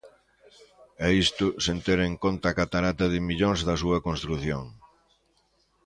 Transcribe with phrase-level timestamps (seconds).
[1.05, 4.63] E isto sen ter en conta a catarata de millóns da súa construción.